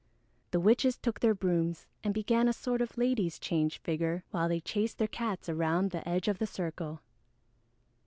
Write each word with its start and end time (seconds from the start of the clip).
The 0.49 0.59
witches 0.59 0.97
took 0.97 1.19
their 1.19 1.35
brooms 1.35 1.85
and 2.03 2.11
began 2.11 2.47
a 2.47 2.53
sort 2.53 2.81
of 2.81 2.97
"ladies 2.97 3.37
change" 3.37 3.77
figure 3.77 4.23
while 4.31 4.49
they 4.49 4.59
chased 4.59 4.97
their 4.97 5.07
cats 5.07 5.47
around 5.47 5.91
the 5.91 6.09
edge 6.09 6.27
of 6.27 6.39
the 6.39 6.47
circle. 6.47 7.01